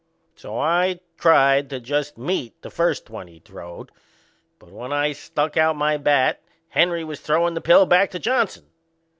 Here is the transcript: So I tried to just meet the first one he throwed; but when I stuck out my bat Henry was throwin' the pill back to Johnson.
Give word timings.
So 0.35 0.57
I 0.57 0.99
tried 1.19 1.69
to 1.69 1.79
just 1.79 2.17
meet 2.17 2.59
the 2.63 2.71
first 2.71 3.11
one 3.11 3.27
he 3.27 3.37
throwed; 3.37 3.91
but 4.57 4.71
when 4.71 4.91
I 4.91 5.11
stuck 5.11 5.57
out 5.57 5.75
my 5.75 5.95
bat 5.97 6.41
Henry 6.69 7.03
was 7.03 7.19
throwin' 7.19 7.53
the 7.53 7.61
pill 7.61 7.85
back 7.85 8.09
to 8.09 8.17
Johnson. 8.17 8.65